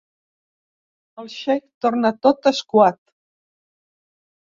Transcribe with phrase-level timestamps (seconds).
[1.23, 2.99] El xeic torna tot escuat.